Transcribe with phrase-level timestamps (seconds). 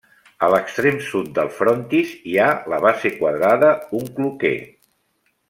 [0.45, 4.55] A l'extrem sud del frontis hi ha la base quadrada un cloquer.